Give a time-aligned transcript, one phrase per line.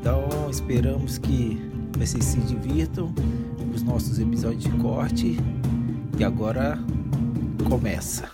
[0.00, 1.60] Então esperamos que
[1.98, 3.12] vocês se divirtam
[3.58, 5.36] com os nossos episódios de corte
[6.16, 6.78] e agora
[7.68, 8.30] começa.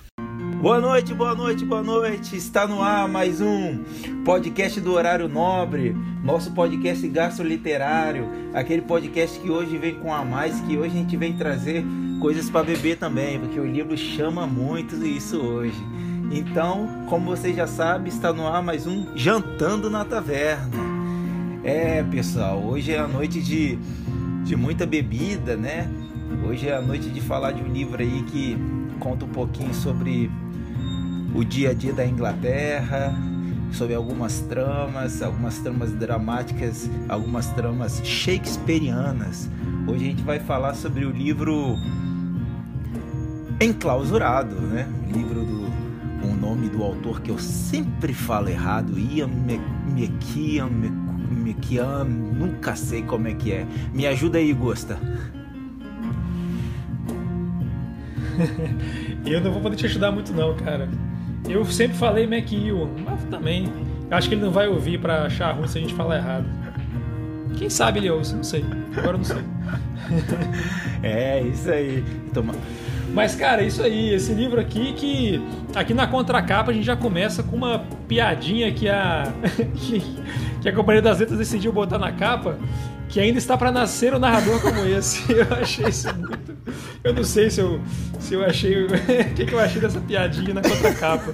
[0.60, 2.36] Boa noite, boa noite, boa noite.
[2.36, 3.82] Está no ar mais um
[4.24, 10.60] podcast do Horário Nobre, nosso podcast gastroliterário, aquele podcast que hoje vem com a mais,
[10.60, 11.82] que hoje a gente vem trazer
[12.20, 15.82] coisas para beber também, porque o livro chama muito isso hoje.
[16.30, 20.93] Então, como você já sabe, está no ar mais um Jantando na Taverna.
[21.64, 23.78] É, pessoal, hoje é a noite de,
[24.44, 25.88] de muita bebida, né?
[26.46, 28.54] Hoje é a noite de falar de um livro aí que
[29.00, 30.30] conta um pouquinho sobre
[31.34, 33.14] o dia a dia da Inglaterra,
[33.72, 39.48] sobre algumas tramas, algumas tramas dramáticas, algumas tramas shakespearianas.
[39.88, 41.78] Hoje a gente vai falar sobre o livro
[43.58, 44.86] Enclausurado, né?
[45.08, 45.64] O livro do
[46.24, 49.28] o nome do autor que eu sempre falo errado, Ian
[51.30, 53.66] McKean, McKean, nunca sei como é que é.
[53.92, 54.98] Me ajuda aí, Gosta.
[59.24, 60.88] eu não vou poder te ajudar muito não, cara.
[61.48, 63.70] Eu sempre falei McEwan, mas também
[64.10, 66.46] acho que ele não vai ouvir para achar ruim se a gente falar errado.
[67.56, 68.64] Quem sabe ele ouça, não sei.
[68.96, 69.42] Agora eu não sei.
[71.02, 72.04] é, isso aí.
[72.32, 72.54] Toma.
[73.12, 75.40] Mas, cara, isso aí, esse livro aqui que
[75.72, 79.32] aqui na contracapa a gente já começa com uma piadinha que a,
[80.64, 82.58] que, a Companhia das Letras decidiu botar na capa,
[83.08, 85.22] que ainda está para nascer um narrador como esse.
[85.30, 86.54] Eu achei isso muito.
[87.04, 87.78] Eu não sei se eu,
[88.18, 88.84] se eu achei.
[88.84, 88.88] O
[89.36, 91.32] que, que eu achei dessa piadinha na contracapa.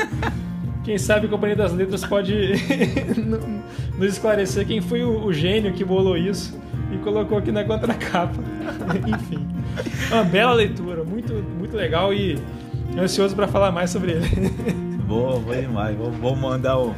[0.83, 2.35] Quem sabe a Companhia das Letras pode
[3.97, 6.59] nos esclarecer quem foi o, o gênio que bolou isso
[6.93, 8.43] e colocou aqui na contracapa.
[9.07, 9.47] Enfim.
[10.11, 12.37] Uma bela leitura, muito, muito legal e
[12.99, 14.90] ansioso para falar mais sobre ele.
[15.11, 15.97] Boa, boa demais.
[15.97, 16.95] Vou, vou mandar o.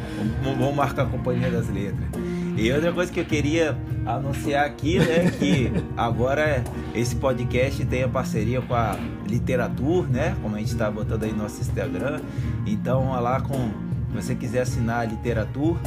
[0.58, 2.10] Vou marcar a Companhia das Letras.
[2.58, 3.74] E outra coisa que eu queria
[4.04, 6.62] anunciar aqui, né, que agora
[6.94, 11.32] esse podcast tem a parceria com a Literatura, né, como a gente está botando aí
[11.32, 12.20] no nosso Instagram.
[12.66, 13.70] Então, lá com,
[14.10, 15.80] se você quiser assinar a Literatura,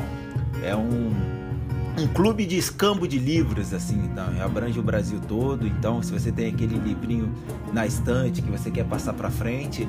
[0.63, 1.35] é um
[1.97, 5.65] um clube de escambo de livros, assim, então, abrange o Brasil todo.
[5.65, 7.31] Então, se você tem aquele livrinho
[7.71, 9.87] na estante que você quer passar para frente,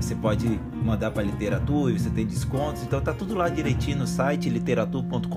[0.00, 4.48] você pode mandar para literatura, você tem descontos, então tá tudo lá direitinho no site
[4.48, 5.32] literatura.com.br.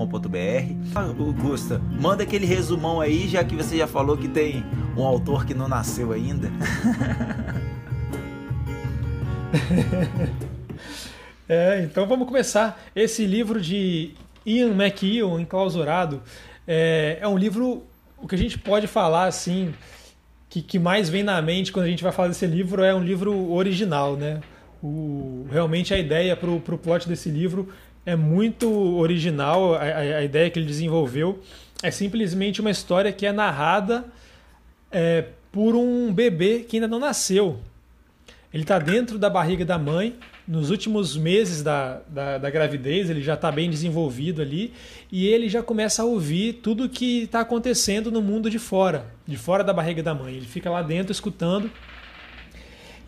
[0.94, 4.64] Ah, Gusta, manda aquele resumão aí, já que você já falou que tem
[4.96, 6.48] um autor que não nasceu ainda.
[11.48, 14.14] é, então vamos começar esse livro de
[14.46, 16.22] Ian McEwan, Enclausurado,
[16.66, 17.82] é, é um livro,
[18.16, 19.74] o que a gente pode falar assim,
[20.48, 23.02] que, que mais vem na mente quando a gente vai falar desse livro é um
[23.02, 24.40] livro original, né?
[24.82, 27.68] O, realmente a ideia para o plot desse livro
[28.04, 31.40] é muito original, a, a, ideia que ele desenvolveu
[31.82, 34.04] é simplesmente uma história que é narrada
[34.90, 37.60] é, por um bebê que ainda não nasceu.
[38.52, 40.16] Ele está dentro da barriga da mãe
[40.46, 44.72] nos últimos meses da, da, da gravidez, ele já está bem desenvolvido ali,
[45.10, 49.36] e ele já começa a ouvir tudo que está acontecendo no mundo de fora, de
[49.36, 50.34] fora da barriga da mãe.
[50.34, 51.70] Ele fica lá dentro escutando,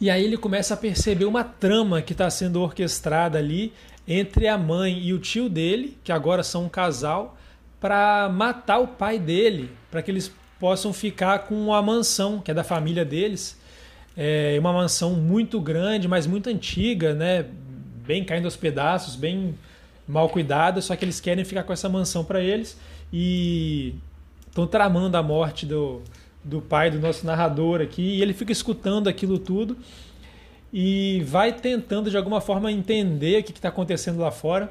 [0.00, 3.72] e aí ele começa a perceber uma trama que está sendo orquestrada ali
[4.06, 7.36] entre a mãe e o tio dele, que agora são um casal,
[7.80, 12.54] para matar o pai dele, para que eles possam ficar com a mansão, que é
[12.54, 13.58] da família deles
[14.16, 17.46] é uma mansão muito grande, mas muito antiga, né?
[18.06, 19.54] Bem caindo aos pedaços, bem
[20.06, 22.78] mal cuidada, só que eles querem ficar com essa mansão para eles
[23.12, 23.94] e
[24.46, 26.02] estão tramando a morte do,
[26.44, 29.76] do pai do nosso narrador aqui, e ele fica escutando aquilo tudo
[30.72, 34.70] e vai tentando de alguma forma entender o que está acontecendo lá fora.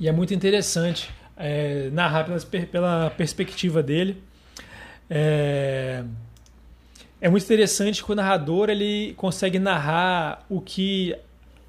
[0.00, 4.22] E é muito interessante é, narrar pela, pela perspectiva dele.
[5.08, 6.02] É,
[7.20, 11.14] é muito interessante que o narrador ele consegue narrar o que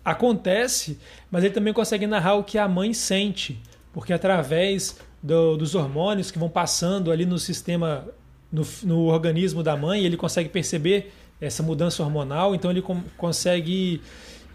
[0.03, 0.99] acontece,
[1.29, 3.61] mas ele também consegue narrar o que a mãe sente,
[3.91, 8.07] porque através do, dos hormônios que vão passando ali no sistema,
[8.55, 12.81] no, no, organismo da mãe, ele consegue perceber essa mudança hormonal, então ele
[13.17, 14.01] consegue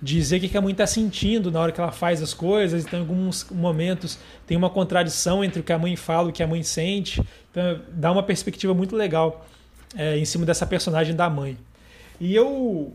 [0.02, 2.85] dizer o que a mãe está sentindo na hora que ela faz as coisas.
[2.85, 6.32] Então, em alguns momentos tem uma contradição entre o que a mãe fala e o
[6.32, 7.23] que a mãe sente.
[7.50, 9.47] Então, dá uma perspectiva muito legal
[9.97, 11.58] é, em cima dessa personagem da mãe.
[12.19, 12.94] E eu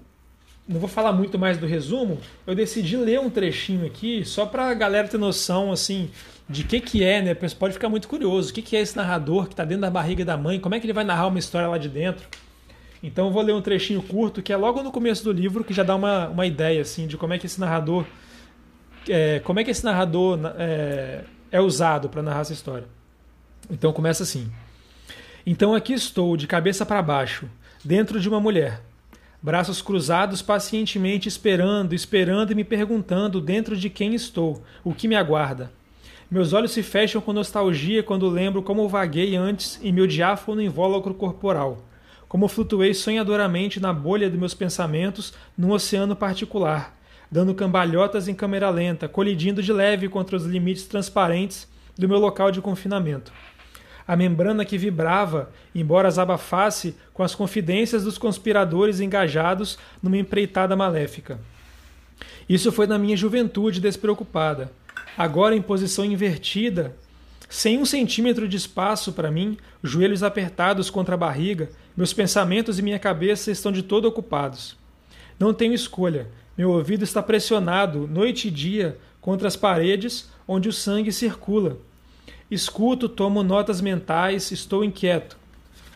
[0.67, 4.69] não vou falar muito mais do resumo, eu decidi ler um trechinho aqui só para
[4.69, 6.09] a galera ter noção assim
[6.49, 7.35] de que que é, né?
[7.35, 9.91] Você pode ficar muito curioso, o que que é esse narrador que está dentro da
[9.91, 12.27] barriga da mãe, como é que ele vai narrar uma história lá de dentro.
[13.01, 15.73] Então eu vou ler um trechinho curto que é logo no começo do livro que
[15.73, 18.05] já dá uma, uma ideia assim de como é que esse narrador
[19.07, 22.87] é, como é que esse narrador é, é usado para narrar essa história.
[23.69, 24.51] Então começa assim.
[25.45, 27.47] Então aqui estou de cabeça para baixo,
[27.83, 28.81] dentro de uma mulher
[29.41, 35.15] braços cruzados pacientemente esperando, esperando e me perguntando dentro de quem estou, o que me
[35.15, 35.71] aguarda.
[36.29, 41.13] Meus olhos se fecham com nostalgia quando lembro como vaguei antes em meu diáfano invólucro
[41.13, 41.85] corporal,
[42.27, 46.97] como flutuei sonhadoramente na bolha de meus pensamentos num oceano particular,
[47.31, 51.67] dando cambalhotas em câmera lenta, colidindo de leve contra os limites transparentes
[51.97, 53.31] do meu local de confinamento
[54.07, 60.75] a membrana que vibrava, embora as abafasse com as confidências dos conspiradores engajados numa empreitada
[60.75, 61.39] maléfica.
[62.47, 64.71] Isso foi na minha juventude despreocupada.
[65.17, 66.95] Agora, em posição invertida,
[67.49, 72.81] sem um centímetro de espaço para mim, joelhos apertados contra a barriga, meus pensamentos e
[72.81, 74.77] minha cabeça estão de todo ocupados.
[75.39, 76.27] Não tenho escolha.
[76.57, 81.77] Meu ouvido está pressionado, noite e dia, contra as paredes onde o sangue circula,
[82.49, 85.37] Escuto, tomo notas mentais, estou inquieto.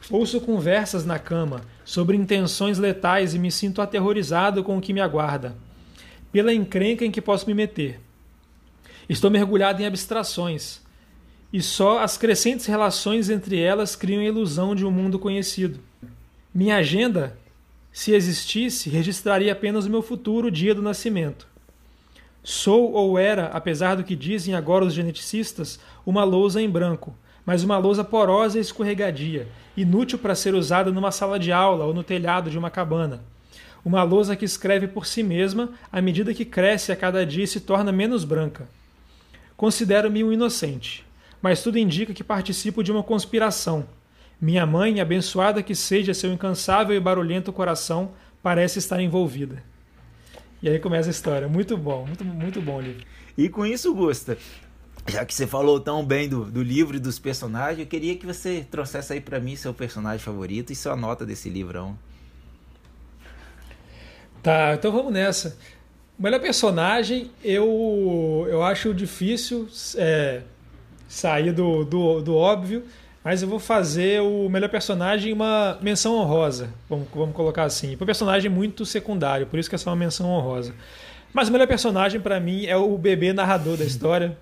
[0.10, 5.00] Ouço conversas na cama sobre intenções letais e me sinto aterrorizado com o que me
[5.00, 5.56] aguarda,
[6.32, 8.00] pela encrenca em que posso me meter.
[9.08, 10.82] Estou mergulhado em abstrações,
[11.54, 15.80] e só as crescentes relações entre elas criam a ilusão de um mundo conhecido.
[16.54, 17.38] Minha agenda,
[17.92, 21.48] se existisse, registraria apenas o meu futuro dia do nascimento.
[22.52, 27.16] Sou ou era, apesar do que dizem agora os geneticistas, uma lousa em branco,
[27.46, 29.48] mas uma lousa porosa e escorregadia,
[29.78, 33.22] inútil para ser usada numa sala de aula ou no telhado de uma cabana.
[33.86, 37.48] Uma lousa que escreve por si mesma à medida que cresce a cada dia e
[37.48, 38.68] se torna menos branca.
[39.56, 41.06] Considero-me um inocente,
[41.44, 43.86] mas tudo indica que participo de uma conspiração.
[44.42, 48.10] Minha mãe, abençoada que seja seu incansável e barulhento coração,
[48.42, 49.62] parece estar envolvida.
[50.62, 51.48] E aí começa a história.
[51.48, 53.06] Muito bom, muito, muito bom o livro.
[53.38, 54.38] E com isso, Gusta,
[55.08, 58.26] já que você falou tão bem do, do livro e dos personagens, eu queria que
[58.26, 61.98] você trouxesse aí para mim seu personagem favorito e sua nota desse livrão.
[64.44, 65.58] Tá, então vamos nessa.
[66.18, 70.42] O melhor personagem, eu, eu acho difícil é,
[71.08, 72.84] sair do, do, do óbvio,
[73.24, 77.96] mas eu vou fazer o melhor personagem uma menção honrosa, vamos, vamos colocar assim.
[78.00, 80.74] Um personagem muito secundário, por isso que é só uma menção honrosa.
[81.34, 84.38] Mas o melhor personagem para mim é o bebê narrador da história.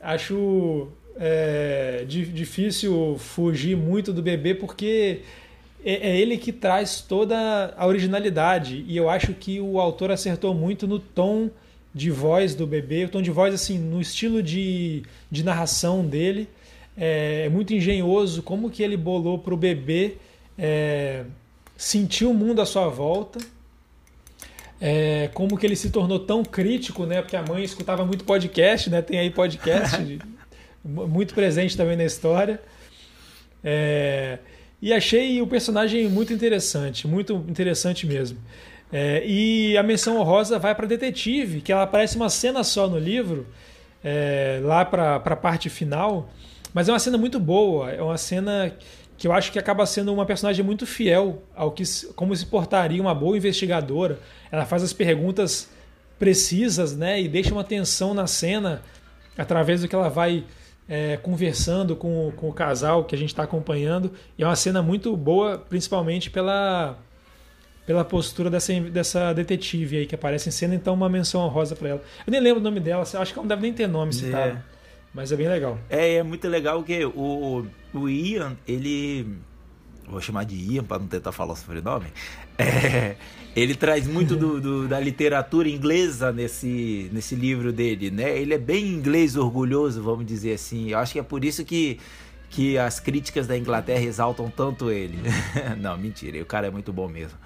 [0.00, 5.20] Acho é, difícil fugir muito do bebê porque
[5.84, 10.54] é, é ele que traz toda a originalidade e eu acho que o autor acertou
[10.54, 11.50] muito no tom
[11.94, 16.48] de voz do bebê, o tom de voz assim no estilo de, de narração dele
[16.96, 20.16] é, é muito engenhoso como que ele bolou para o bebê
[20.58, 21.24] é,
[21.76, 23.38] sentir o mundo à sua volta,
[24.80, 27.22] é, como que ele se tornou tão crítico, né?
[27.22, 29.02] Porque a mãe escutava muito podcast, né?
[29.02, 30.18] Tem aí podcast
[30.84, 32.60] muito presente também na história.
[33.62, 34.38] É,
[34.80, 38.38] e achei o personagem muito interessante, muito interessante mesmo.
[38.92, 42.98] É, e a menção honrosa vai para detetive, que ela aparece uma cena só no
[42.98, 43.46] livro,
[44.02, 46.30] é, lá para a parte final,
[46.72, 48.72] mas é uma cena muito boa, é uma cena
[49.16, 51.84] que eu acho que acaba sendo uma personagem muito fiel ao que
[52.16, 54.18] como se portaria uma boa investigadora.
[54.50, 55.68] Ela faz as perguntas
[56.18, 58.82] precisas, né, e deixa uma tensão na cena
[59.36, 60.44] através do que ela vai
[60.88, 64.12] é, conversando com, com o casal que a gente está acompanhando.
[64.38, 66.98] E é uma cena muito boa, principalmente pela
[67.86, 71.88] pela postura dessa, dessa detetive aí que aparece em cena, então uma menção honrosa para
[71.88, 72.02] ela.
[72.24, 74.58] Eu nem lembro o nome dela, acho que ela não deve nem ter nome citado.
[74.58, 74.79] É.
[75.12, 75.78] Mas é bem legal.
[75.88, 79.26] É, é muito legal que o, o Ian, ele.
[80.08, 82.06] Vou chamar de Ian para não tentar falar o sobrenome.
[82.58, 83.16] É,
[83.54, 88.38] ele traz muito do, do, da literatura inglesa nesse, nesse livro dele, né?
[88.38, 90.90] Ele é bem inglês orgulhoso, vamos dizer assim.
[90.90, 91.98] Eu acho que é por isso que,
[92.48, 95.18] que as críticas da Inglaterra exaltam tanto ele.
[95.78, 97.38] não, mentira, o cara é muito bom mesmo.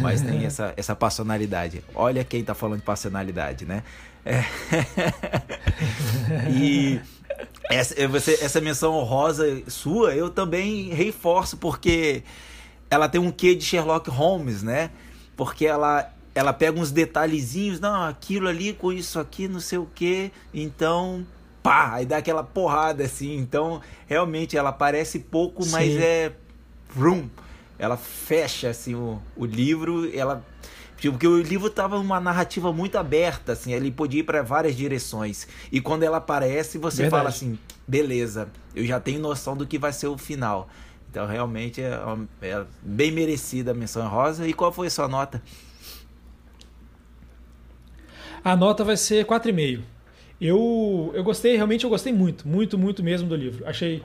[0.00, 1.82] Mas tem essa, essa passionalidade.
[1.94, 3.82] Olha quem tá falando de passionalidade, né?
[4.24, 4.44] É.
[6.50, 7.00] e
[7.70, 12.22] essa, você, essa menção honrosa sua, eu também reforço, porque
[12.90, 14.90] ela tem um quê de Sherlock Holmes, né?
[15.36, 19.88] Porque ela, ela pega uns detalhezinhos, não, aquilo ali com isso aqui, não sei o
[19.94, 21.24] que, então
[21.62, 23.36] pá, aí dá aquela porrada assim.
[23.36, 25.70] Então, realmente ela parece pouco, Sim.
[25.70, 26.32] mas é
[26.94, 27.28] vroom,
[27.80, 30.44] ela fecha assim o, o livro, ela
[30.98, 34.76] tipo, porque o livro tava uma narrativa muito aberta assim, ele podia ir para várias
[34.76, 35.48] direções.
[35.72, 37.18] E quando ela aparece, você Verdade.
[37.18, 37.58] fala assim,
[37.88, 40.68] beleza, eu já tenho noção do que vai ser o final.
[41.10, 41.98] Então, realmente é,
[42.42, 44.46] é bem merecida a menção rosa.
[44.46, 45.42] E qual foi a sua nota?
[48.44, 49.80] A nota vai ser 4,5.
[50.40, 53.66] Eu, eu gostei, realmente eu gostei muito, muito, muito mesmo do livro.
[53.66, 54.02] Achei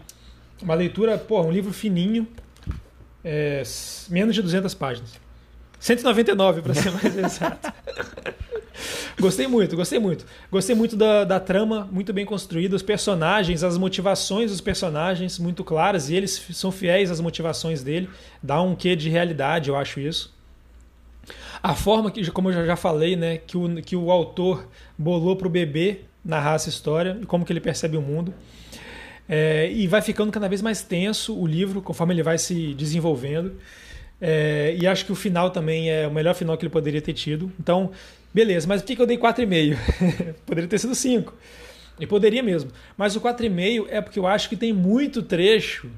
[0.61, 2.27] uma leitura, pô, um livro fininho,
[3.25, 3.63] é,
[4.07, 5.19] menos de 200 páginas.
[5.79, 7.73] 199 para ser mais exato.
[9.19, 10.25] gostei muito, gostei muito.
[10.51, 15.63] Gostei muito da, da trama, muito bem construída, os personagens, as motivações dos personagens muito
[15.63, 18.07] claras e eles são fiéis às motivações dele.
[18.41, 20.33] Dá um quê de realidade, eu acho isso.
[21.61, 25.47] A forma que, como eu já falei, né, que o, que o autor bolou para
[25.47, 28.33] o bebê narrar essa história e como que ele percebe o mundo.
[29.27, 33.53] É, e vai ficando cada vez mais tenso o livro conforme ele vai se desenvolvendo.
[34.21, 37.13] É, e acho que o final também é o melhor final que ele poderia ter
[37.13, 37.51] tido.
[37.59, 37.91] Então,
[38.33, 39.77] beleza, mas por que, eu dei 4,5?
[40.45, 41.33] poderia ter sido 5.
[41.99, 42.71] E poderia mesmo.
[42.97, 45.89] Mas o 4,5 é porque eu acho que tem muito trecho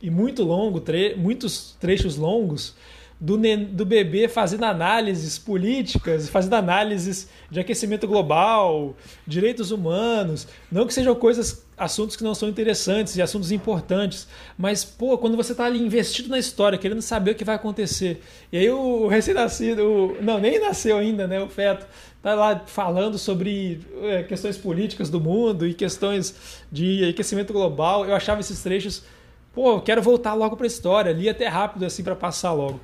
[0.00, 2.74] e muito longo, tre muitos trechos longos
[3.20, 3.38] do,
[3.70, 11.14] do bebê fazendo análises políticas, fazendo análises de aquecimento global, direitos humanos, não que sejam
[11.14, 14.28] coisas, assuntos que não são interessantes e assuntos importantes,
[14.58, 18.20] mas pô, quando você está ali investido na história, querendo saber o que vai acontecer,
[18.52, 21.86] e aí o recém-nascido, não, nem nasceu ainda, né, o feto,
[22.22, 28.14] tá lá falando sobre é, questões políticas do mundo e questões de aquecimento global, eu
[28.14, 29.02] achava esses trechos,
[29.54, 32.80] pô, eu quero voltar logo para a história, li até rápido assim para passar logo.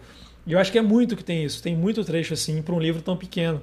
[0.51, 1.63] E eu acho que é muito que tem isso.
[1.63, 3.63] Tem muito trecho assim para um livro tão pequeno.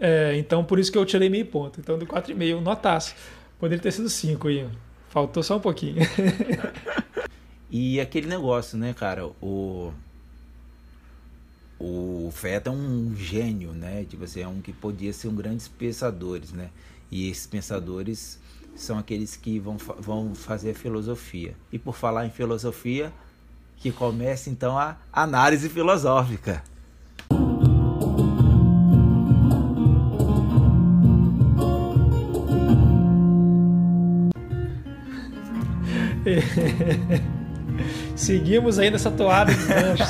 [0.00, 1.80] É, então, por isso que eu tirei meio ponto.
[1.80, 3.16] Então, do 4,5, notasse.
[3.58, 4.68] Poderia ter sido 5 aí.
[5.08, 5.96] Faltou só um pouquinho.
[7.68, 9.26] e aquele negócio, né, cara?
[9.42, 9.92] O.
[11.80, 14.06] O Feta é um gênio, né?
[14.08, 16.70] Tipo assim, é um que podia ser um grandes pensadores, né?
[17.10, 18.38] E esses pensadores
[18.76, 21.56] são aqueles que vão, vão fazer filosofia.
[21.72, 23.12] E por falar em filosofia,
[23.82, 26.62] que começa então a análise filosófica.
[38.14, 40.06] Seguimos aí nessa toada de ganchos.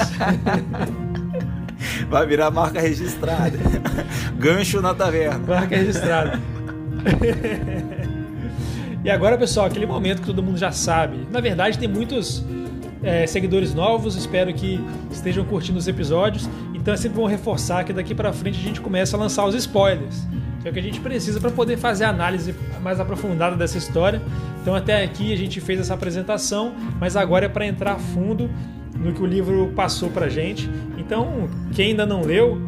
[2.10, 3.56] Vai virar marca registrada.
[4.36, 5.38] Gancho na taverna.
[5.38, 6.38] Marca registrada.
[9.02, 11.26] e agora, pessoal, aquele momento que todo mundo já sabe.
[11.30, 12.44] Na verdade, tem muitos
[13.02, 14.80] é, seguidores novos, espero que
[15.10, 16.48] estejam curtindo os episódios.
[16.74, 19.54] Então é sempre bom reforçar que daqui para frente a gente começa a lançar os
[19.54, 20.26] spoilers,
[20.60, 23.78] que é o que a gente precisa para poder fazer a análise mais aprofundada dessa
[23.78, 24.20] história.
[24.60, 28.50] Então até aqui a gente fez essa apresentação, mas agora é para entrar a fundo
[28.96, 30.68] no que o livro passou para gente.
[30.96, 32.60] Então quem ainda não leu,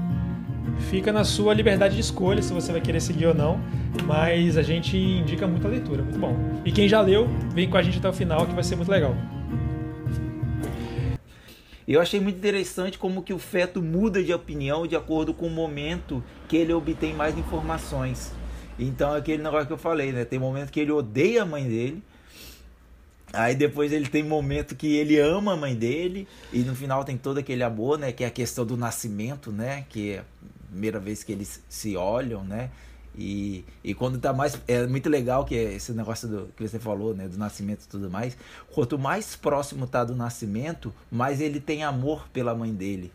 [0.91, 3.61] fica na sua liberdade de escolha se você vai querer seguir ou não,
[4.05, 6.37] mas a gente indica muita leitura, muito bom.
[6.65, 8.91] E quem já leu, vem com a gente até o final que vai ser muito
[8.91, 9.15] legal.
[11.87, 15.51] Eu achei muito interessante como que o feto muda de opinião de acordo com o
[15.51, 18.33] momento que ele obtém mais informações.
[18.79, 20.25] Então aquele negócio que eu falei, né?
[20.25, 22.03] Tem momento que ele odeia a mãe dele.
[23.33, 27.19] Aí depois ele tem momento que ele ama a mãe dele e no final tem
[27.19, 30.25] todo aquele amor, né, que é a questão do nascimento, né, que é a
[30.69, 32.71] primeira vez que eles se olham, né?
[33.17, 34.61] E, e quando tá mais.
[34.67, 37.29] É muito legal que é esse negócio do, que você falou, né?
[37.29, 38.37] Do nascimento e tudo mais.
[38.73, 43.13] Quanto mais próximo tá do nascimento, mais ele tem amor pela mãe dele.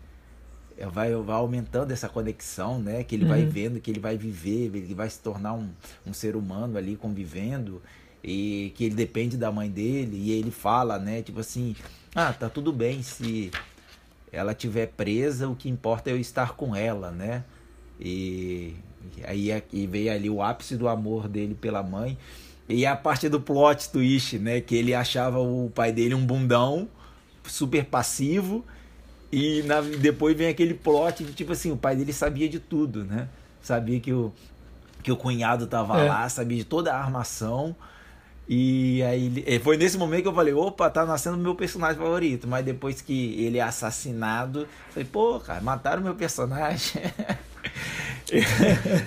[0.78, 3.04] É, vai, vai aumentando essa conexão, né?
[3.04, 3.30] Que ele uhum.
[3.30, 5.70] vai vendo, que ele vai viver, ele vai se tornar um,
[6.08, 7.82] um ser humano ali convivendo.
[8.24, 10.16] E que ele depende da mãe dele.
[10.16, 11.22] E ele fala, né?
[11.22, 11.76] Tipo assim:
[12.16, 13.52] ah, tá tudo bem se
[14.32, 17.44] ela tiver presa, o que importa é eu estar com ela, né?
[18.00, 18.76] E
[19.24, 22.18] Aí é, e veio ali o ápice do amor dele pela mãe.
[22.68, 24.62] E a parte do plot twist, né?
[24.62, 26.88] Que ele achava o pai dele um bundão,
[27.44, 28.64] super passivo.
[29.32, 33.04] E na, depois vem aquele plot de tipo assim, o pai dele sabia de tudo,
[33.04, 33.28] né?
[33.62, 34.32] Sabia que o,
[35.04, 36.08] que o cunhado tava é.
[36.08, 37.76] lá, sabia de toda a armação.
[38.48, 42.48] E aí foi nesse momento que eu falei, opa, tá nascendo meu personagem favorito.
[42.48, 47.02] Mas depois que ele é assassinado, falei, pô, cara, mataram meu personagem.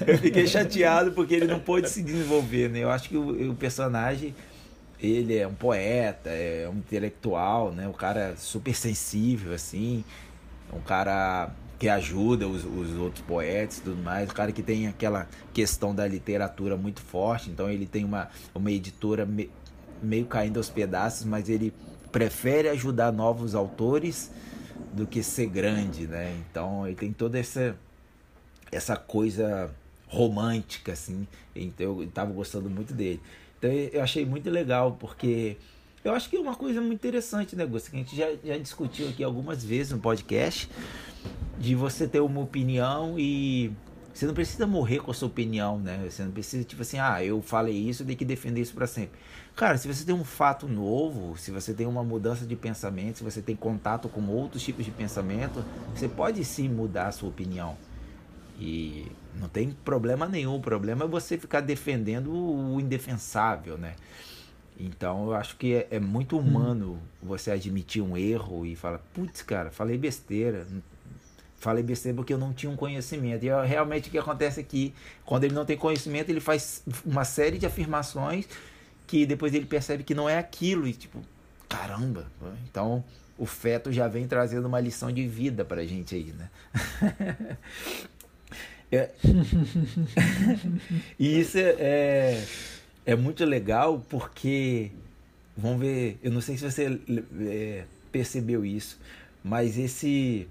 [0.07, 2.81] eu fiquei chateado porque ele não pôde se desenvolver, né?
[2.81, 4.35] Eu acho que o, o, personagem,
[5.01, 7.87] ele é um poeta, é um intelectual, né?
[7.87, 10.05] Um cara super sensível, assim.
[10.73, 14.87] Um cara que ajuda os, os outros poetas e tudo mais, o cara que tem
[14.87, 19.51] aquela questão da literatura muito forte, então ele tem uma, uma editora me,
[20.01, 21.75] meio caindo aos pedaços, mas ele
[22.13, 24.31] prefere ajudar novos autores
[24.93, 26.37] do que ser grande, né?
[26.49, 27.75] Então ele tem toda essa
[28.73, 29.71] essa coisa
[30.09, 33.21] romântica assim, então eu estava gostando muito dele.
[33.59, 35.57] Então eu achei muito legal porque
[36.05, 37.91] eu acho que é uma coisa muito interessante, né, Gusto?
[37.91, 40.69] Que a gente já, já discutiu aqui algumas vezes no podcast
[41.59, 43.73] de você ter uma opinião e
[44.13, 46.05] você não precisa morrer com a sua opinião, né?
[46.11, 48.87] Você não precisa, tipo assim, ah, eu falei isso, eu tenho que defender isso para
[48.87, 49.19] sempre.
[49.55, 53.25] Cara, se você tem um fato novo, se você tem uma mudança de pensamento, se
[53.25, 55.65] você tem contato com outros tipos de pensamento,
[55.95, 57.77] você pode sim mudar a sua opinião.
[58.59, 60.57] E não tem problema nenhum.
[60.57, 63.95] O problema é você ficar defendendo o indefensável, né?
[64.79, 67.27] Então eu acho que é, é muito humano hum.
[67.27, 70.67] você admitir um erro e falar, putz, cara, falei besteira.
[71.57, 73.45] Falei besteira porque eu não tinha um conhecimento.
[73.45, 74.93] E é realmente o que acontece aqui,
[75.25, 78.49] quando ele não tem conhecimento, ele faz uma série de afirmações
[79.07, 80.87] que depois ele percebe que não é aquilo.
[80.89, 81.21] E tipo,
[81.69, 82.27] caramba.
[82.69, 83.05] Então
[83.39, 86.51] o feto já vem trazendo uma lição de vida pra gente aí, né?
[88.93, 89.11] é...
[91.19, 92.45] e isso é, é
[93.05, 94.91] é muito legal porque,
[95.57, 97.01] vamos ver, eu não sei se você
[97.41, 98.99] é, percebeu isso,
[99.43, 100.49] mas esse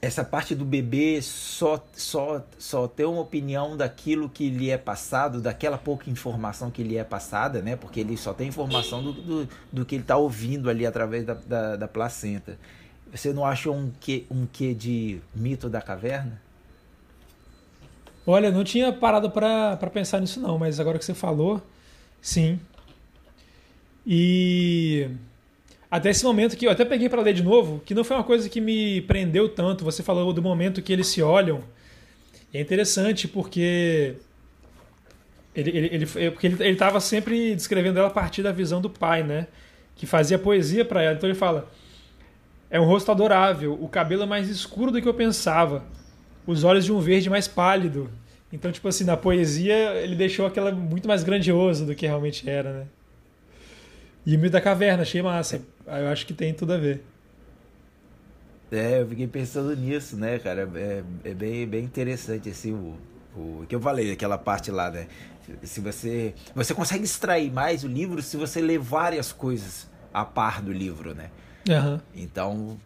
[0.00, 5.40] essa parte do bebê só, só, só ter uma opinião daquilo que lhe é passado,
[5.40, 7.76] daquela pouca informação que lhe é passada, né?
[7.76, 11.34] Porque ele só tem informação do, do, do que ele está ouvindo ali através da,
[11.34, 12.58] da, da, placenta.
[13.12, 16.40] Você não achou um quê, um quê de mito da caverna?
[18.26, 21.60] Olha, não tinha parado para pensar nisso não, mas agora que você falou,
[22.20, 22.58] sim.
[24.06, 25.08] E
[25.90, 28.24] até esse momento que eu até peguei para ler de novo, que não foi uma
[28.24, 29.84] coisa que me prendeu tanto.
[29.84, 31.62] Você falou do momento que eles se olham.
[32.54, 34.14] É interessante porque
[35.54, 38.88] ele ele ele é, porque ele estava sempre descrevendo ela a partir da visão do
[38.88, 39.48] pai, né?
[39.94, 41.14] Que fazia poesia para ela.
[41.14, 41.70] Então ele fala:
[42.72, 45.84] é um rosto adorável, o cabelo é mais escuro do que eu pensava
[46.46, 48.10] os olhos de um verde mais pálido.
[48.50, 52.72] Então, tipo assim, na poesia ele deixou aquela muito mais grandioso do que realmente era,
[52.72, 52.86] né?
[54.24, 55.60] E o Mito da Caverna, achei massa.
[55.86, 57.04] Eu acho que tem tudo a ver.
[58.70, 60.66] É, eu fiquei pensando nisso, né, cara?
[60.74, 62.96] É, é bem, bem interessante, assim, o,
[63.36, 65.08] o que eu falei, aquela parte lá, né?
[65.62, 66.34] Se você.
[66.54, 71.14] Você consegue extrair mais o livro se você ler várias coisas a par do livro,
[71.14, 71.30] né?
[71.68, 72.00] Uhum.
[72.14, 72.80] Então,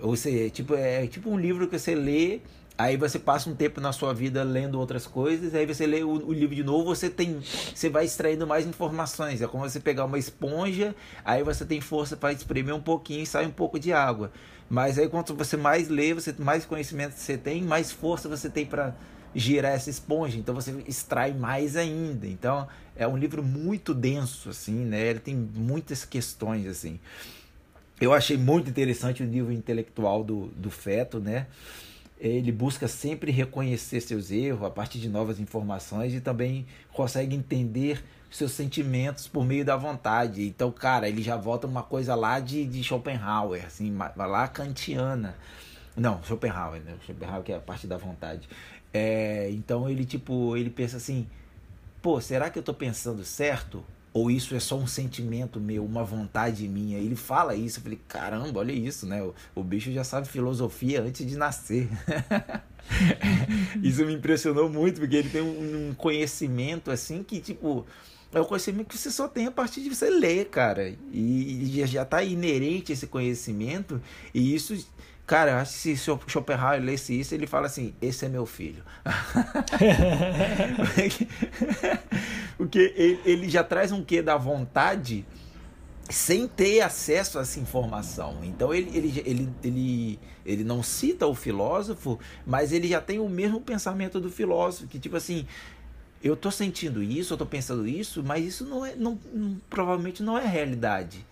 [0.00, 2.40] ou seja, tipo, é tipo um livro que você lê
[2.80, 6.08] Aí você passa um tempo na sua vida lendo outras coisas, aí você lê o,
[6.08, 7.38] o, livro de novo, você tem,
[7.74, 9.42] você vai extraindo mais informações.
[9.42, 13.26] É como você pegar uma esponja, aí você tem força para espremer um pouquinho e
[13.26, 14.32] sai um pouco de água.
[14.66, 18.64] Mas aí quanto você mais lê, você mais conhecimento você tem, mais força você tem
[18.64, 18.94] para
[19.34, 20.38] girar essa esponja.
[20.38, 22.26] Então você extrai mais ainda.
[22.26, 22.66] Então
[22.96, 25.02] é um livro muito denso assim, né?
[25.02, 26.98] Ele tem muitas questões assim.
[28.00, 31.46] Eu achei muito interessante o nível intelectual do, do feto, né?
[32.20, 38.04] ele busca sempre reconhecer seus erros a partir de novas informações e também consegue entender
[38.30, 40.46] seus sentimentos por meio da vontade.
[40.46, 45.34] Então, cara, ele já volta uma coisa lá de, de Schopenhauer, assim, lá kantiana.
[45.96, 46.94] Não, Schopenhauer, né?
[47.06, 48.46] Schopenhauer que é a parte da vontade.
[48.92, 51.26] É, então ele tipo, ele pensa assim,
[52.02, 53.82] pô, será que eu tô pensando certo?
[54.12, 56.98] Ou isso é só um sentimento meu, uma vontade minha?
[56.98, 59.22] Ele fala isso, eu falei, caramba, olha isso, né?
[59.22, 61.88] O, o bicho já sabe filosofia antes de nascer.
[63.82, 67.86] isso me impressionou muito, porque ele tem um, um, conhecimento assim que, tipo,
[68.32, 70.92] é um conhecimento que você só tem a partir de você ler, cara.
[71.12, 74.02] E, já está inerente esse conhecimento,
[74.34, 74.74] e isso
[75.30, 78.82] Cara, eu acho que se Schopenhauer lesse isso, ele fala assim: esse é meu filho.
[82.60, 85.24] Porque ele, ele já traz um quê da vontade
[86.10, 88.38] sem ter acesso a essa informação.
[88.42, 93.30] Então ele, ele, ele, ele, ele não cita o filósofo, mas ele já tem o
[93.30, 95.46] mesmo pensamento do filósofo, que tipo assim,
[96.22, 100.22] eu estou sentindo isso, eu estou pensando isso, mas isso não é, não, não, provavelmente
[100.22, 101.24] não é realidade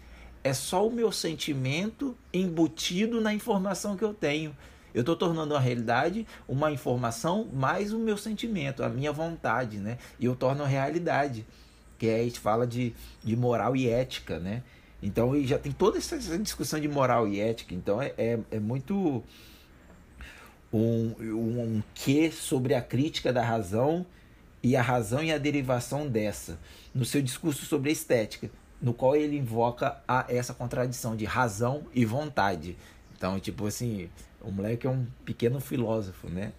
[0.48, 4.56] é só o meu sentimento embutido na informação que eu tenho.
[4.98, 9.96] Eu estou tornando a realidade uma informação mais o meu sentimento, a minha vontade, né?
[10.18, 11.46] E eu torno a realidade,
[11.96, 14.64] que é, a gente fala de, de moral e ética, né?
[15.00, 17.76] Então já tem toda essa discussão de moral e ética.
[17.76, 19.22] Então é, é, é muito
[20.72, 24.04] um, um, um que sobre a crítica da razão
[24.60, 26.58] e a razão e a derivação dessa
[26.92, 31.84] no seu discurso sobre a estética no qual ele invoca a essa contradição de razão
[31.92, 32.76] e vontade.
[33.18, 34.08] Então, tipo assim,
[34.40, 36.52] o moleque é um pequeno filósofo, né?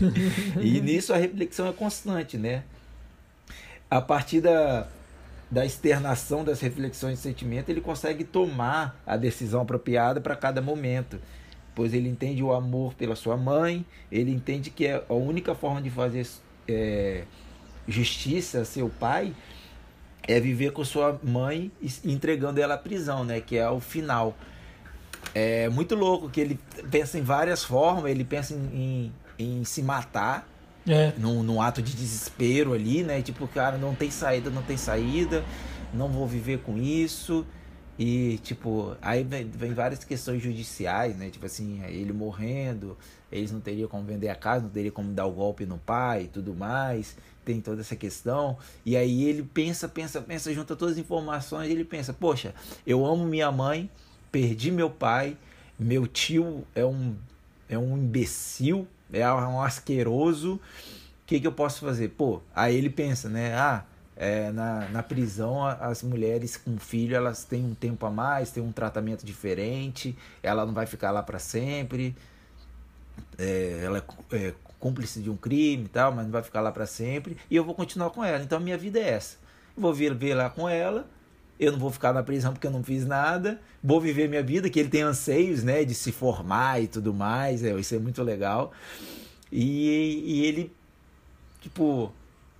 [0.58, 2.64] e nisso a reflexão é constante, né?
[3.90, 4.88] A partir da,
[5.50, 11.20] da externação das reflexões e sentimento, ele consegue tomar a decisão apropriada para cada momento.
[11.74, 15.82] Pois ele entende o amor pela sua mãe, ele entende que é a única forma
[15.82, 16.26] de fazer
[16.66, 17.24] é,
[17.86, 19.34] justiça a seu pai
[20.26, 21.70] é viver com sua mãe
[22.04, 23.40] entregando ela à prisão, né?
[23.40, 24.34] Que é o final.
[25.34, 26.58] É muito louco que ele
[26.90, 30.48] pensa em várias formas, ele pensa em, em, em se matar,
[30.86, 31.12] é.
[31.18, 33.20] num, num, ato de desespero ali, né?
[33.22, 35.44] Tipo, cara, não tem saída, não tem saída,
[35.92, 37.46] não vou viver com isso.
[37.98, 41.30] E, tipo, aí vem, vem várias questões judiciais, né?
[41.30, 42.96] Tipo assim, ele morrendo,
[43.30, 46.22] eles não teriam como vender a casa, não teriam como dar o golpe no pai
[46.22, 47.16] e tudo mais.
[47.44, 48.56] Tem toda essa questão.
[48.86, 52.54] E aí ele pensa, pensa, pensa, junta todas as informações e ele pensa, poxa,
[52.86, 53.90] eu amo minha mãe,
[54.30, 55.36] perdi meu pai,
[55.78, 57.14] meu tio é um,
[57.68, 60.60] é um imbecil, é um asqueroso, o
[61.26, 62.08] que, que eu posso fazer?
[62.10, 63.54] Pô, aí ele pensa, né?
[63.54, 63.84] Ah,
[64.16, 68.62] é, na, na prisão as mulheres com filho elas têm um tempo a mais, têm
[68.62, 72.16] um tratamento diferente, ela não vai ficar lá para sempre,
[73.38, 73.98] é, ela
[74.32, 77.36] é, é cúmplice de um crime e tal, mas não vai ficar lá para sempre,
[77.50, 78.42] e eu vou continuar com ela.
[78.42, 79.36] Então a minha vida é essa.
[79.76, 81.06] Vou vir ver lá com ela,
[81.58, 84.70] eu não vou ficar na prisão porque eu não fiz nada, vou viver minha vida,
[84.70, 88.22] que ele tem anseios, né, de se formar e tudo mais, é, isso é muito
[88.22, 88.72] legal.
[89.50, 90.72] E, e ele,
[91.60, 92.12] tipo,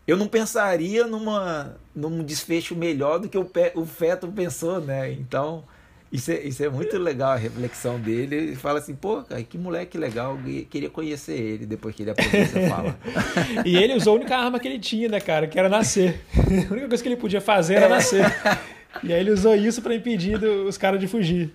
[0.06, 5.12] eu não pensaria numa, num desfecho melhor do que o, o feto pensou, né?
[5.12, 5.64] Então,
[6.10, 8.34] isso é, isso é muito legal a reflexão dele.
[8.34, 12.10] Ele fala assim, pô, cara, que moleque legal, eu queria conhecer ele depois que ele
[12.10, 12.98] aprendeu essa fala.
[13.66, 16.22] e ele usou a única arma que ele tinha, né, cara, que era nascer.
[16.38, 18.24] A única coisa que ele podia fazer era nascer.
[19.02, 21.52] E aí ele usou isso para impedir os caras de fugir.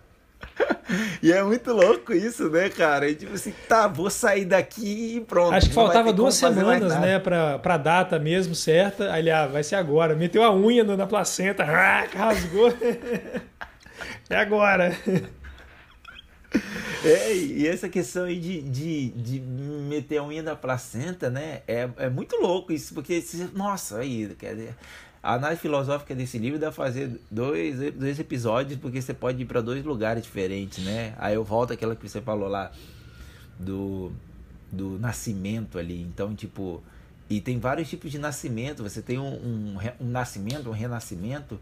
[1.23, 3.09] E é muito louco isso, né, cara?
[3.09, 5.53] E tipo assim, tá, vou sair daqui e pronto.
[5.53, 9.11] Acho que faltava duas semanas, né, pra, pra data mesmo certa.
[9.11, 10.15] Aí ele, ah, vai ser agora.
[10.15, 12.73] Meteu a unha na placenta, rasgou.
[14.29, 14.97] é agora.
[17.03, 21.61] É, e essa questão aí de, de, de meter a unha na placenta, né?
[21.67, 23.23] É, é muito louco isso, porque,
[23.53, 24.75] nossa, aí, quer dizer,
[25.23, 29.45] a análise filosófica desse livro dá pra fazer dois, dois episódios, porque você pode ir
[29.45, 31.13] para dois lugares diferentes, né?
[31.17, 32.71] Aí eu volto àquela que você falou lá
[33.59, 34.11] do,
[34.71, 36.01] do nascimento ali.
[36.01, 36.81] Então, tipo,
[37.29, 38.83] e tem vários tipos de nascimento.
[38.83, 41.59] Você tem um, um, um nascimento, um renascimento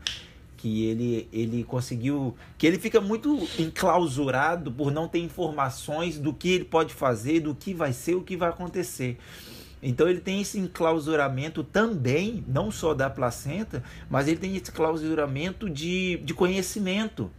[0.56, 2.36] que ele, ele conseguiu.
[2.58, 7.54] que ele fica muito enclausurado por não ter informações do que ele pode fazer, do
[7.54, 9.17] que vai ser, o que vai acontecer.
[9.82, 15.70] Então ele tem esse enclausuramento também, não só da placenta, mas ele tem esse enclausuramento
[15.70, 17.32] de, de conhecimento.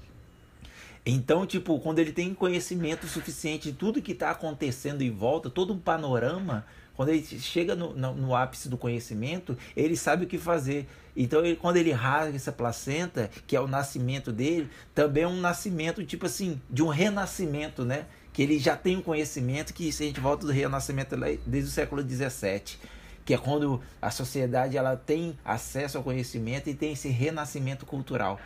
[1.05, 5.73] Então, tipo, quando ele tem conhecimento suficiente de tudo que está acontecendo em volta, todo
[5.73, 10.37] um panorama, quando ele chega no, no, no, ápice do conhecimento, ele sabe o que
[10.37, 10.87] fazer.
[11.17, 15.41] Então, ele, quando ele rasga essa placenta, que é o nascimento dele, também é um
[15.41, 18.05] nascimento, tipo assim, de um renascimento, né?
[18.33, 21.17] Que ele já tem um conhecimento que se a gente volta do Renascimento
[21.47, 22.79] desde o século XVII,
[23.25, 28.41] que é quando a sociedade ela tem acesso ao conhecimento e tem esse renascimento cultural.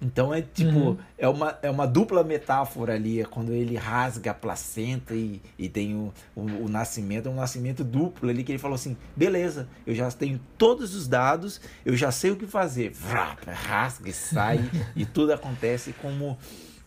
[0.00, 0.98] Então é tipo, uhum.
[1.16, 5.68] é, uma, é uma dupla metáfora ali, é quando ele rasga a placenta e, e
[5.68, 9.68] tem o, o, o, nascimento, é um nascimento duplo ali, que ele falou assim, beleza,
[9.84, 12.90] eu já tenho todos os dados, eu já sei o que fazer.
[12.90, 16.38] Vrá, rasga e sai, e tudo acontece como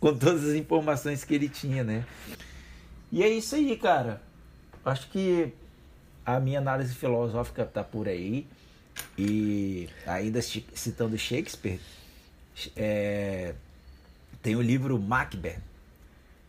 [0.02, 2.04] com todas as informações que ele tinha, né?
[3.12, 4.22] E é isso aí, cara.
[4.84, 5.54] Acho que
[6.26, 8.48] a minha análise filosófica tá por aí.
[9.18, 11.80] E ainda citando Shakespeare,
[12.76, 13.54] é,
[14.42, 15.62] tem o livro Macbeth,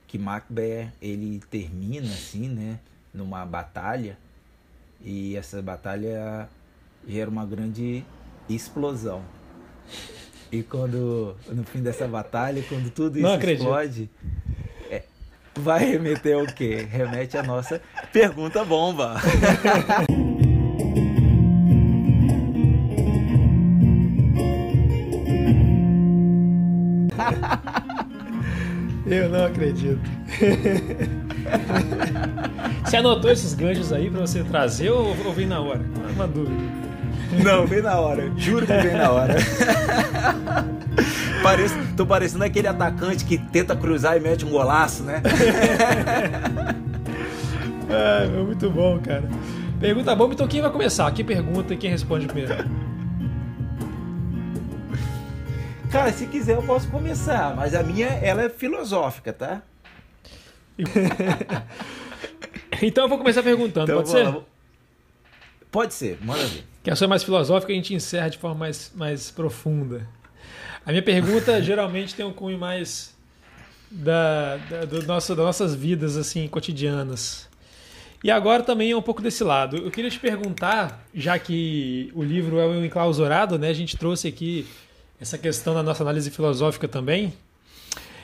[0.08, 2.80] que Macbeth ele termina assim, né,
[3.14, 4.18] numa batalha
[5.00, 6.48] e essa batalha
[7.06, 8.04] gera uma grande
[8.48, 9.22] explosão.
[10.52, 14.10] E quando, no fim dessa batalha, quando tudo isso explode,
[14.90, 15.02] é,
[15.58, 16.86] vai remeter ao quê?
[16.90, 17.80] Remete à nossa
[18.12, 19.16] pergunta bomba.
[29.06, 30.00] Eu não acredito.
[32.84, 35.80] Você anotou esses ganchos aí para você trazer ou, ou vem na hora?
[36.14, 36.60] Uma dúvida.
[37.42, 38.30] Não, vem na hora.
[38.36, 39.34] Juro que vem na hora.
[41.42, 45.20] Pareço, tô parecendo aquele atacante que tenta cruzar e mete um golaço, né?
[47.90, 49.24] é, muito bom, cara.
[49.80, 51.10] Pergunta bomba, então quem vai começar?
[51.10, 52.54] Quem pergunta e quem responde primeiro?
[55.90, 59.62] Cara, se quiser eu posso começar, mas a minha ela é filosófica, tá?
[62.80, 64.36] então eu vou começar perguntando, então, pode ser?
[65.70, 66.64] Pode ser, manda ver.
[66.82, 70.06] Que a sua é mais filosófica a gente encerra de forma mais, mais profunda.
[70.84, 73.14] A minha pergunta geralmente tem um cunho mais
[73.90, 77.48] da, da, do nosso, das nossas vidas assim cotidianas.
[78.24, 79.76] E agora também é um pouco desse lado.
[79.76, 83.68] Eu queria te perguntar, já que o livro é um enclausurado, né?
[83.68, 84.66] A gente trouxe aqui
[85.20, 87.32] essa questão na nossa análise filosófica também.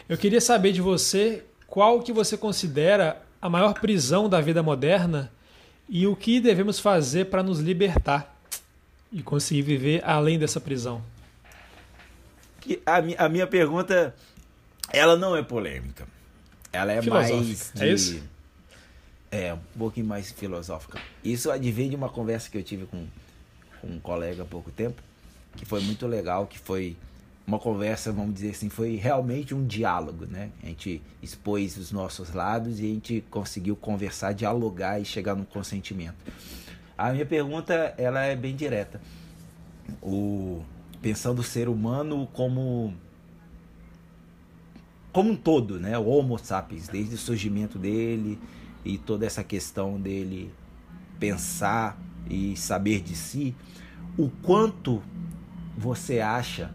[0.09, 5.31] Eu queria saber de você qual que você considera a maior prisão da vida moderna
[5.89, 8.37] e o que devemos fazer para nos libertar
[9.13, 11.03] e conseguir viver além dessa prisão.
[12.85, 14.15] A, a minha pergunta,
[14.93, 16.07] ela não é polêmica.
[16.73, 17.29] Ela é mais
[17.75, 17.83] de...
[17.83, 18.23] É isso?
[19.31, 20.99] É, um pouquinho mais filosófica.
[21.23, 23.07] Isso advém de uma conversa que eu tive com,
[23.81, 25.03] com um colega há pouco tempo,
[25.57, 26.97] que foi muito legal, que foi
[27.47, 30.51] uma conversa, vamos dizer assim, foi realmente um diálogo, né?
[30.63, 35.45] A gente expôs os nossos lados e a gente conseguiu conversar, dialogar e chegar num
[35.45, 36.17] consentimento.
[36.97, 39.01] A minha pergunta, ela é bem direta.
[40.03, 40.63] O
[41.01, 42.95] pensando o ser humano como
[45.13, 45.99] como um todo, né?
[45.99, 48.39] O Homo sapiens, desde o surgimento dele,
[48.85, 50.53] e toda essa questão dele
[51.19, 51.99] pensar
[52.31, 53.55] e saber de si,
[54.17, 55.03] o quanto
[55.77, 56.73] você acha,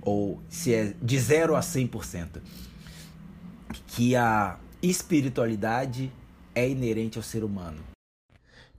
[0.00, 2.40] ou se é de 0 a 100%,
[3.88, 6.12] que a espiritualidade
[6.54, 7.89] é inerente ao ser humano.